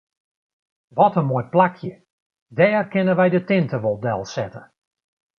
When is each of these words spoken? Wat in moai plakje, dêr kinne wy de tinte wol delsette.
Wat 0.97 1.17
in 1.21 1.27
moai 1.29 1.45
plakje, 1.53 1.93
dêr 2.57 2.83
kinne 2.91 3.13
wy 3.17 3.27
de 3.33 3.41
tinte 3.49 3.77
wol 3.81 3.97
delsette. 4.03 4.63